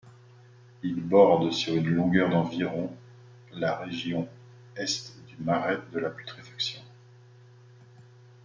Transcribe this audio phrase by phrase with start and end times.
[0.81, 2.91] Il borde sur une longueur d'environ
[3.51, 4.27] la région
[4.75, 6.81] est du marais de la Putréfaction.